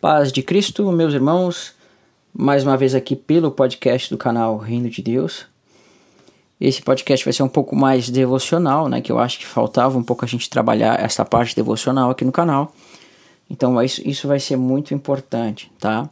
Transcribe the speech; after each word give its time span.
Paz 0.00 0.30
de 0.30 0.44
Cristo, 0.44 0.92
meus 0.92 1.12
irmãos, 1.12 1.74
mais 2.32 2.62
uma 2.62 2.76
vez 2.76 2.94
aqui 2.94 3.16
pelo 3.16 3.50
podcast 3.50 4.08
do 4.08 4.16
canal 4.16 4.56
Reino 4.56 4.88
de 4.88 5.02
Deus. 5.02 5.44
Esse 6.60 6.80
podcast 6.80 7.24
vai 7.24 7.32
ser 7.32 7.42
um 7.42 7.48
pouco 7.48 7.74
mais 7.74 8.08
devocional, 8.08 8.88
né? 8.88 9.00
Que 9.00 9.10
eu 9.10 9.18
acho 9.18 9.40
que 9.40 9.44
faltava 9.44 9.98
um 9.98 10.02
pouco 10.04 10.24
a 10.24 10.28
gente 10.28 10.48
trabalhar 10.48 11.00
essa 11.00 11.24
parte 11.24 11.56
devocional 11.56 12.10
aqui 12.10 12.24
no 12.24 12.30
canal. 12.30 12.72
Então 13.50 13.82
isso, 13.82 14.00
isso 14.08 14.28
vai 14.28 14.38
ser 14.38 14.56
muito 14.56 14.94
importante, 14.94 15.68
tá? 15.80 16.08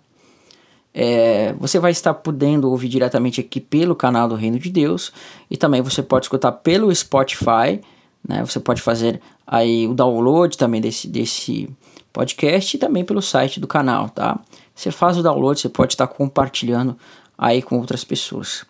É, 0.93 1.53
você 1.53 1.79
vai 1.79 1.93
estar 1.93 2.13
podendo 2.13 2.69
ouvir 2.69 2.89
diretamente 2.89 3.41
aqui 3.41 3.61
pelo 3.61 3.95
canal 3.95 4.29
do 4.29 4.35
Reino 4.35 4.59
de 4.59 4.69
Deus 4.69 5.13
e 5.49 5.57
também 5.57 5.81
você 5.81 6.03
pode 6.03 6.25
escutar 6.25 6.51
pelo 6.51 6.93
Spotify, 6.93 7.81
né? 8.29 8.45
Você 8.45 8.59
pode 8.59 8.83
fazer 8.83 9.21
aí 9.47 9.87
o 9.87 9.95
download 9.95 10.59
também 10.59 10.81
desse, 10.81 11.07
desse 11.07 11.71
podcast 12.17 12.75
e 12.75 12.81
também 12.81 13.05
pelo 13.05 13.21
site 13.21 13.61
do 13.61 13.67
canal, 13.67 14.09
tá? 14.09 14.41
Você 14.75 14.91
faz 14.91 15.19
o 15.19 15.23
download, 15.23 15.61
você 15.61 15.69
pode 15.69 15.93
estar 15.93 16.07
compartilhando 16.07 16.97
aí 17.37 17.61
com 17.61 17.79
outras 17.79 18.05
pessoas. 18.05 18.65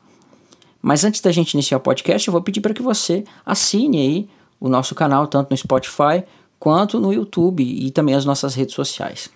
Mas 0.82 1.04
antes 1.04 1.20
da 1.20 1.30
gente 1.30 1.54
iniciar 1.54 1.78
o 1.78 1.80
podcast, 1.80 2.26
eu 2.26 2.32
vou 2.32 2.42
pedir 2.42 2.60
para 2.60 2.74
que 2.74 2.82
você 2.82 3.24
assine 3.44 4.00
aí 4.00 4.28
o 4.58 4.68
nosso 4.68 4.96
canal, 4.96 5.28
tanto 5.28 5.50
no 5.50 5.56
Spotify 5.56 6.24
quanto 6.58 6.98
no 6.98 7.12
YouTube 7.12 7.62
e 7.62 7.92
também 7.92 8.16
as 8.16 8.24
nossas 8.24 8.56
redes 8.56 8.74
sociais. 8.74 9.30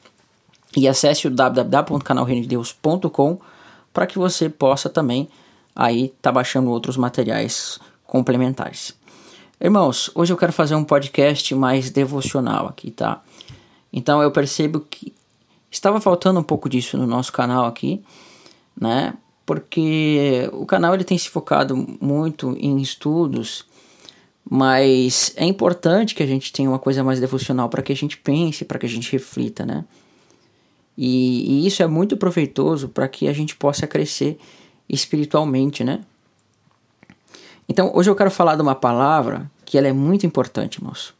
E 0.77 0.89
acesse 0.89 1.29
o 1.29 1.31
www.canalreinodedeus.com 1.31 3.39
para 3.93 4.09
que 4.09 4.19
você 4.19 4.49
possa 4.49 4.89
também 4.89 5.29
aí 5.75 6.07
estar 6.07 6.17
tá 6.21 6.33
baixando 6.33 6.71
outros 6.71 6.97
materiais 6.97 7.79
complementares. 8.05 8.93
Irmãos, 9.61 10.11
hoje 10.17 10.33
eu 10.33 10.37
quero 10.37 10.53
fazer 10.53 10.75
um 10.75 10.83
podcast 10.83 11.55
mais 11.55 11.91
devocional 11.91 12.67
aqui, 12.67 12.91
tá? 12.91 13.23
Então 13.93 14.23
eu 14.23 14.31
percebo 14.31 14.81
que 14.81 15.13
estava 15.71 16.01
faltando 16.01 16.41
um 16.41 16.43
pouco 16.43 16.69
disso 16.69 16.97
no 16.97 17.07
nosso 17.07 17.33
canal 17.33 17.67
aqui, 17.67 18.03
né? 18.79 19.15
Porque 19.45 20.49
o 20.53 20.65
canal 20.65 20.95
ele 20.95 21.05
tem 21.05 21.19
se 21.19 21.29
focado 21.29 21.77
muito 22.01 22.57
em 22.59 22.81
estudos, 22.81 23.65
mas 24.49 25.33
é 25.37 25.45
importante 25.45 26.15
que 26.15 26.23
a 26.23 26.27
gente 26.27 26.53
tenha 26.53 26.69
uma 26.69 26.79
coisa 26.79 27.03
mais 27.03 27.19
devocional 27.19 27.69
para 27.69 27.83
que 27.83 27.93
a 27.93 27.97
gente 27.97 28.17
pense, 28.17 28.65
para 28.65 28.79
que 28.79 28.87
a 28.87 28.89
gente 28.89 29.11
reflita, 29.11 29.67
né? 29.67 29.85
E, 30.97 31.63
e 31.63 31.67
isso 31.67 31.83
é 31.83 31.87
muito 31.87 32.17
proveitoso 32.17 32.89
para 32.89 33.09
que 33.09 33.27
a 33.27 33.33
gente 33.33 33.57
possa 33.57 33.87
crescer 33.87 34.39
espiritualmente, 34.89 35.83
né? 35.83 36.01
Então, 37.69 37.93
hoje 37.95 38.11
eu 38.11 38.17
quero 38.17 38.31
falar 38.31 38.57
de 38.57 38.63
uma 38.63 38.75
palavra 38.75 39.51
que 39.65 39.79
ela 39.79 39.87
é 39.89 39.93
muito 39.93 40.27
importante, 40.27 40.79
irmãos 40.79 41.15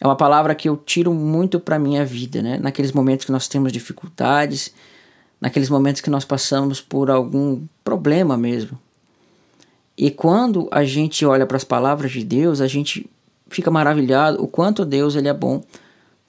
é 0.00 0.06
uma 0.06 0.16
palavra 0.16 0.54
que 0.54 0.68
eu 0.68 0.76
tiro 0.76 1.12
muito 1.14 1.58
para 1.60 1.78
minha 1.78 2.04
vida, 2.04 2.42
né? 2.42 2.58
Naqueles 2.58 2.92
momentos 2.92 3.24
que 3.24 3.32
nós 3.32 3.48
temos 3.48 3.72
dificuldades, 3.72 4.72
naqueles 5.40 5.68
momentos 5.68 6.00
que 6.00 6.10
nós 6.10 6.24
passamos 6.24 6.80
por 6.80 7.10
algum 7.10 7.62
problema 7.82 8.36
mesmo. 8.36 8.78
E 9.96 10.10
quando 10.10 10.68
a 10.70 10.84
gente 10.84 11.24
olha 11.24 11.46
para 11.46 11.56
as 11.56 11.64
palavras 11.64 12.10
de 12.10 12.24
Deus, 12.24 12.60
a 12.60 12.66
gente 12.66 13.08
fica 13.48 13.70
maravilhado 13.70 14.42
o 14.42 14.48
quanto 14.48 14.84
Deus 14.84 15.14
ele 15.14 15.28
é 15.28 15.34
bom 15.34 15.62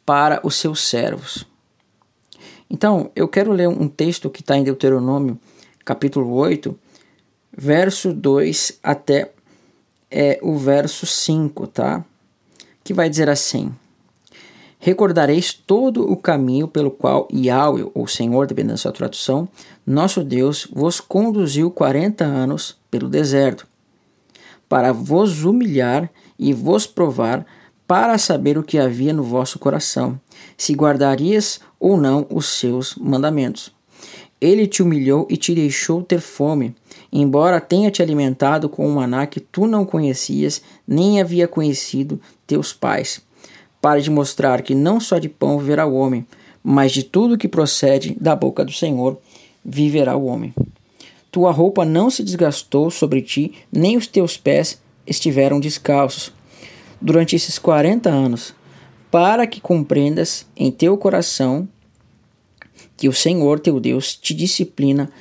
para 0.05 0.39
os 0.43 0.55
seus 0.55 0.81
servos. 0.81 1.45
Então, 2.69 3.11
eu 3.15 3.27
quero 3.27 3.51
ler 3.51 3.67
um 3.67 3.87
texto 3.87 4.29
que 4.29 4.41
está 4.41 4.57
em 4.57 4.63
Deuteronômio, 4.63 5.39
capítulo 5.83 6.33
8, 6.33 6.77
verso 7.55 8.13
2 8.13 8.79
até 8.83 9.31
é, 10.11 10.39
o 10.41 10.57
verso 10.57 11.05
5, 11.05 11.67
tá? 11.67 12.03
Que 12.85 12.93
vai 12.93 13.09
dizer 13.09 13.27
assim: 13.27 13.73
Recordareis 14.79 15.51
todo 15.53 16.09
o 16.09 16.15
caminho 16.15 16.67
pelo 16.67 16.91
qual 16.91 17.27
Yahweh, 17.33 17.89
ou 17.93 18.07
Senhor, 18.07 18.45
dependendo 18.45 18.73
da 18.73 18.77
sua 18.77 18.91
tradução, 18.91 19.49
nosso 19.85 20.23
Deus, 20.23 20.67
vos 20.71 21.01
conduziu 21.01 21.71
quarenta 21.71 22.23
anos 22.23 22.77
pelo 22.89 23.09
deserto, 23.09 23.67
para 24.69 24.93
vos 24.93 25.43
humilhar 25.43 26.09
e 26.37 26.53
vos 26.53 26.85
provar, 26.85 27.45
para 27.87 28.17
saber 28.17 28.57
o 28.57 28.63
que 28.63 28.79
havia 28.79 29.13
no 29.13 29.23
vosso 29.23 29.59
coração, 29.59 30.19
se 30.57 30.73
guardarias 30.73 31.59
ou 31.79 31.97
não 31.97 32.25
os 32.29 32.45
seus 32.45 32.95
mandamentos. 32.95 33.74
Ele 34.45 34.67
te 34.67 34.83
humilhou 34.83 35.25
e 35.27 35.37
te 35.37 35.55
deixou 35.55 36.03
ter 36.03 36.21
fome, 36.21 36.75
embora 37.11 37.59
tenha 37.59 37.89
te 37.89 38.03
alimentado 38.03 38.69
com 38.69 38.87
um 38.87 38.93
maná 38.93 39.25
que 39.25 39.39
tu 39.39 39.65
não 39.65 39.83
conhecias, 39.83 40.61
nem 40.87 41.19
havia 41.19 41.47
conhecido 41.47 42.21
teus 42.45 42.71
pais, 42.71 43.19
para 43.81 43.99
te 43.99 44.11
mostrar 44.11 44.61
que 44.61 44.75
não 44.75 44.99
só 44.99 45.17
de 45.17 45.27
pão 45.27 45.57
viverá 45.57 45.87
o 45.87 45.95
homem, 45.95 46.27
mas 46.63 46.91
de 46.91 47.01
tudo 47.01 47.39
que 47.39 47.47
procede 47.47 48.15
da 48.21 48.35
boca 48.35 48.63
do 48.63 48.71
Senhor 48.71 49.17
viverá 49.65 50.15
o 50.15 50.25
homem. 50.25 50.53
Tua 51.31 51.51
roupa 51.51 51.83
não 51.83 52.11
se 52.11 52.23
desgastou 52.23 52.91
sobre 52.91 53.23
ti, 53.23 53.51
nem 53.71 53.97
os 53.97 54.05
teus 54.05 54.37
pés 54.37 54.79
estiveram 55.07 55.59
descalços. 55.59 56.31
Durante 57.01 57.35
esses 57.35 57.57
quarenta 57.57 58.11
anos, 58.11 58.53
para 59.09 59.47
que 59.47 59.59
compreendas 59.59 60.45
em 60.55 60.71
teu 60.71 60.95
coração 60.99 61.67
que 62.97 63.09
o 63.09 63.13
Senhor 63.13 63.59
teu 63.59 63.79
Deus 63.79 64.15
te 64.15 64.33
disciplina, 64.33 65.11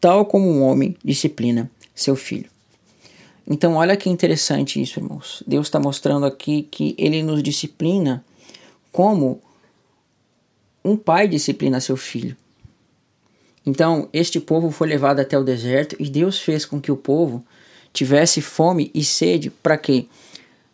tal 0.00 0.24
como 0.24 0.50
um 0.50 0.62
homem 0.62 0.96
disciplina 1.04 1.70
seu 1.94 2.16
filho. 2.16 2.50
Então, 3.46 3.74
olha 3.74 3.96
que 3.96 4.10
interessante 4.10 4.80
isso, 4.80 5.00
irmãos. 5.00 5.42
Deus 5.46 5.66
está 5.66 5.80
mostrando 5.80 6.26
aqui 6.26 6.68
que 6.70 6.94
ele 6.98 7.22
nos 7.22 7.42
disciplina 7.42 8.24
como 8.92 9.40
um 10.84 10.96
pai 10.96 11.26
disciplina 11.26 11.80
seu 11.80 11.96
filho. 11.96 12.36
Então, 13.64 14.08
este 14.12 14.40
povo 14.40 14.70
foi 14.70 14.88
levado 14.88 15.20
até 15.20 15.38
o 15.38 15.44
deserto 15.44 15.96
e 15.98 16.08
Deus 16.08 16.38
fez 16.38 16.64
com 16.64 16.80
que 16.80 16.92
o 16.92 16.96
povo 16.96 17.44
tivesse 17.92 18.40
fome 18.40 18.90
e 18.94 19.04
sede 19.04 19.50
para 19.50 19.76
quê? 19.76 20.06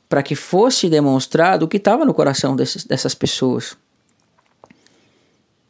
Para 0.08 0.22
que 0.22 0.34
fosse 0.34 0.88
demonstrado 0.88 1.64
o 1.64 1.68
que 1.68 1.76
estava 1.76 2.04
no 2.04 2.14
coração 2.14 2.54
desses, 2.54 2.84
dessas 2.84 3.14
pessoas. 3.14 3.76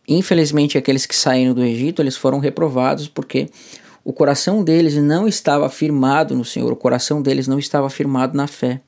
Infelizmente, 0.06 0.76
aqueles 0.76 1.06
que 1.06 1.16
saíram 1.16 1.54
do 1.54 1.64
Egito, 1.64 2.02
eles 2.02 2.16
foram 2.16 2.38
reprovados 2.38 3.08
porque 3.08 3.48
o 4.04 4.12
coração 4.12 4.62
deles 4.62 4.96
não 4.96 5.26
estava 5.26 5.68
firmado 5.70 6.36
no 6.36 6.44
Senhor, 6.44 6.70
o 6.70 6.76
coração 6.76 7.22
deles 7.22 7.48
não 7.48 7.58
estava 7.58 7.88
firmado 7.88 8.36
na 8.36 8.46
fé. 8.46 8.80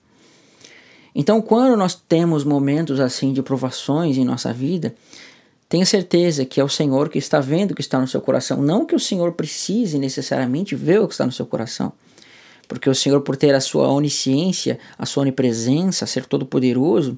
Então, 1.15 1.41
quando 1.41 1.75
nós 1.78 1.94
temos 1.94 2.44
momentos 2.44 3.00
assim 3.00 3.32
de 3.32 3.43
provações 3.43 4.19
em 4.19 4.25
nossa 4.25 4.53
vida, 4.53 4.94
tenha 5.66 5.87
certeza 5.87 6.44
que 6.44 6.60
é 6.60 6.65
o 6.65 6.69
Senhor 6.69 7.09
que 7.09 7.16
está 7.16 7.41
vendo 7.41 7.71
o 7.71 7.75
que 7.75 7.81
está 7.81 7.99
no 7.99 8.06
seu 8.06 8.21
coração, 8.21 8.60
não 8.60 8.84
que 8.84 8.94
o 8.94 9.00
Senhor 9.00 9.32
precise 9.32 9.99
necessariamente 9.99 10.75
ver 10.75 11.00
o 11.00 11.09
que 11.09 11.15
está 11.15 11.25
no 11.25 11.32
seu 11.32 11.47
coração. 11.47 11.91
Porque 12.69 12.91
o 12.91 12.94
Senhor, 12.94 13.22
por 13.22 13.37
ter 13.37 13.55
a 13.55 13.60
sua 13.60 13.88
onisciência, 13.88 14.78
a 14.99 15.06
sua 15.06 15.22
onipresença, 15.22 16.05
ser 16.05 16.26
todo-poderoso, 16.26 17.16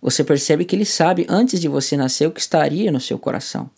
você 0.00 0.22
percebe 0.22 0.64
que 0.64 0.76
ele 0.76 0.84
sabe 0.84 1.26
antes 1.28 1.60
de 1.60 1.68
você 1.68 1.96
nascer 1.96 2.26
o 2.26 2.30
que 2.30 2.40
estaria 2.40 2.90
no 2.92 3.00
seu 3.00 3.18
coração. 3.18 3.70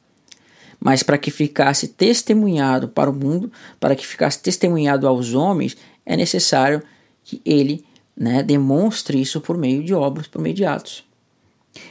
Mas 0.79 1.03
para 1.03 1.19
que 1.19 1.31
ficasse 1.31 1.89
testemunhado 1.89 2.89
para 2.89 3.11
o 3.11 3.13
mundo, 3.13 3.53
para 3.79 3.95
que 3.95 4.07
ficasse 4.07 4.41
testemunhado 4.41 5.07
aos 5.07 5.35
homens, 5.35 5.77
é 6.07 6.17
necessário 6.17 6.83
que 7.23 7.41
ele 7.45 7.85
né, 8.17 8.43
demonstre 8.43 9.21
isso 9.21 9.41
por 9.41 9.57
meio 9.57 9.85
de 9.85 9.95
obras, 9.95 10.27
por 10.27 10.41
meio 10.41 10.55
de 10.55 10.65
atos. 10.65 11.05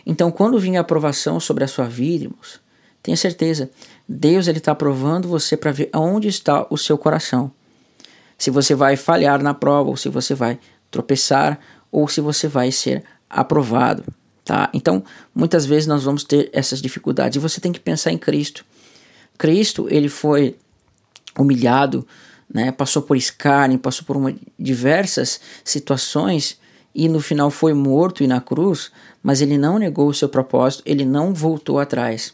Então, 0.06 0.32
quando 0.32 0.60
vir 0.60 0.76
a 0.78 0.82
aprovação 0.82 1.40
sobre 1.40 1.64
a 1.64 1.68
sua 1.68 1.86
vida, 1.86 2.26
irmãos, 2.26 2.60
tenha 3.02 3.16
certeza, 3.16 3.70
Deus 4.08 4.48
ele 4.48 4.58
está 4.58 4.76
provando 4.76 5.28
você 5.28 5.56
para 5.56 5.72
ver 5.72 5.90
aonde 5.94 6.28
está 6.28 6.66
o 6.70 6.78
seu 6.78 6.98
coração. 6.98 7.52
Se 8.38 8.50
você 8.50 8.76
vai 8.76 8.96
falhar 8.96 9.42
na 9.42 9.54
prova, 9.54 9.90
ou 9.90 9.98
se 9.98 10.10
você 10.10 10.34
vai 10.34 10.60
tropeçar, 10.92 11.60
ou 11.92 12.08
se 12.08 12.22
você 12.22 12.48
vai 12.48 12.72
ser 12.72 13.04
aprovado. 13.30 14.04
Tá? 14.50 14.68
Então, 14.74 15.04
muitas 15.36 15.64
vezes 15.64 15.86
nós 15.86 16.04
vamos 16.04 16.24
ter 16.24 16.50
essas 16.52 16.82
dificuldades 16.82 17.36
e 17.36 17.40
você 17.40 17.62
tem 17.62 17.72
que 17.72 17.80
pensar 17.80 18.12
em 18.12 18.18
Cristo. 18.18 18.66
Cristo, 19.38 19.86
ele 19.92 20.10
foi 20.10 20.56
humilhado, 21.38 22.04
né? 22.52 22.72
passou 22.72 23.04
por 23.04 23.16
escárnio, 23.16 23.78
passou 23.78 24.08
por 24.08 24.18
uma, 24.18 24.36
diversas 24.58 25.40
situações 25.64 26.58
e 26.96 27.08
no 27.08 27.20
final 27.20 27.52
foi 27.52 27.76
morto 27.76 28.24
e 28.24 28.28
na 28.28 28.42
cruz, 28.42 28.92
mas 29.22 29.40
ele 29.40 29.56
não 29.56 29.78
negou 29.78 30.08
o 30.08 30.16
seu 30.16 30.28
propósito, 30.28 30.82
ele 30.84 31.06
não 31.06 31.32
voltou 31.32 31.78
atrás. 31.78 32.34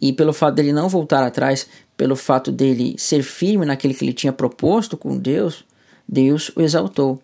E 0.00 0.14
pelo 0.14 0.32
fato 0.32 0.54
dele 0.54 0.72
não 0.72 0.88
voltar 0.88 1.22
atrás, 1.22 1.66
pelo 1.98 2.16
fato 2.16 2.50
dele 2.50 2.94
ser 2.96 3.22
firme 3.22 3.66
naquele 3.66 3.92
que 3.92 4.06
ele 4.06 4.14
tinha 4.14 4.32
proposto 4.32 4.96
com 4.96 5.18
Deus, 5.18 5.66
Deus 6.08 6.50
o 6.56 6.62
exaltou. 6.62 7.20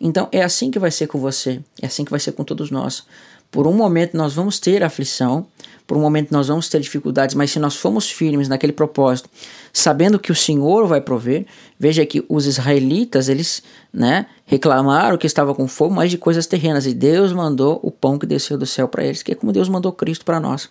Então 0.00 0.28
é 0.30 0.42
assim 0.42 0.70
que 0.70 0.78
vai 0.78 0.90
ser 0.90 1.06
com 1.06 1.18
você, 1.18 1.60
é 1.80 1.86
assim 1.86 2.04
que 2.04 2.10
vai 2.10 2.20
ser 2.20 2.32
com 2.32 2.44
todos 2.44 2.70
nós. 2.70 3.04
Por 3.50 3.66
um 3.66 3.72
momento 3.72 4.16
nós 4.16 4.34
vamos 4.34 4.60
ter 4.60 4.82
aflição, 4.82 5.46
por 5.86 5.96
um 5.96 6.00
momento 6.00 6.30
nós 6.30 6.48
vamos 6.48 6.68
ter 6.68 6.80
dificuldades, 6.80 7.34
mas 7.34 7.50
se 7.50 7.58
nós 7.58 7.74
formos 7.74 8.10
firmes 8.10 8.46
naquele 8.46 8.74
propósito, 8.74 9.30
sabendo 9.72 10.18
que 10.18 10.30
o 10.30 10.34
Senhor 10.34 10.86
vai 10.86 11.00
prover, 11.00 11.46
veja 11.78 12.04
que 12.04 12.22
os 12.28 12.44
israelitas, 12.44 13.28
eles, 13.28 13.62
né, 13.90 14.26
reclamaram 14.44 15.16
que 15.16 15.26
estava 15.26 15.54
com 15.54 15.66
fome, 15.66 15.96
mas 15.96 16.10
de 16.10 16.18
coisas 16.18 16.46
terrenas, 16.46 16.86
e 16.86 16.92
Deus 16.92 17.32
mandou 17.32 17.80
o 17.82 17.90
pão 17.90 18.18
que 18.18 18.26
desceu 18.26 18.58
do 18.58 18.66
céu 18.66 18.86
para 18.86 19.02
eles, 19.02 19.22
que 19.22 19.32
é 19.32 19.34
como 19.34 19.50
Deus 19.50 19.68
mandou 19.68 19.90
Cristo 19.92 20.26
para 20.26 20.38
nós. 20.38 20.68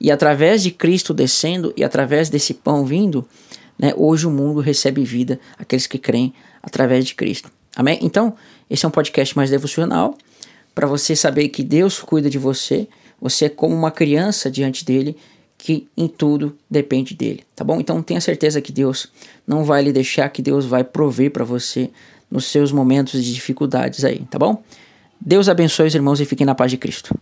E 0.00 0.12
através 0.12 0.62
de 0.62 0.70
Cristo 0.70 1.12
descendo 1.12 1.74
e 1.76 1.82
através 1.82 2.30
desse 2.30 2.54
pão 2.54 2.86
vindo, 2.86 3.26
né, 3.76 3.92
hoje 3.96 4.28
o 4.28 4.30
mundo 4.30 4.60
recebe 4.60 5.04
vida, 5.04 5.40
aqueles 5.58 5.88
que 5.88 5.98
creem 5.98 6.32
através 6.62 7.04
de 7.04 7.16
Cristo. 7.16 7.50
Amém? 7.76 7.98
Então, 8.02 8.34
esse 8.68 8.84
é 8.84 8.88
um 8.88 8.90
podcast 8.90 9.36
mais 9.36 9.50
devocional 9.50 10.16
para 10.74 10.86
você 10.86 11.14
saber 11.14 11.48
que 11.48 11.62
Deus 11.62 12.00
cuida 12.00 12.30
de 12.30 12.38
você, 12.38 12.88
você 13.20 13.46
é 13.46 13.48
como 13.48 13.74
uma 13.74 13.90
criança 13.90 14.50
diante 14.50 14.84
dele 14.84 15.16
que 15.58 15.86
em 15.94 16.08
tudo 16.08 16.56
depende 16.70 17.14
dele, 17.14 17.44
tá 17.54 17.62
bom? 17.62 17.78
Então 17.78 18.02
tenha 18.02 18.20
certeza 18.20 18.62
que 18.62 18.72
Deus 18.72 19.08
não 19.46 19.62
vai 19.62 19.82
lhe 19.82 19.92
deixar, 19.92 20.28
que 20.30 20.40
Deus 20.40 20.64
vai 20.64 20.82
prover 20.82 21.30
para 21.30 21.44
você 21.44 21.90
nos 22.30 22.46
seus 22.46 22.72
momentos 22.72 23.22
de 23.22 23.34
dificuldades 23.34 24.04
aí, 24.04 24.20
tá 24.30 24.38
bom? 24.38 24.62
Deus 25.20 25.50
abençoe 25.50 25.86
os 25.86 25.94
irmãos 25.94 26.18
e 26.18 26.24
fiquem 26.24 26.46
na 26.46 26.54
paz 26.54 26.70
de 26.70 26.78
Cristo. 26.78 27.14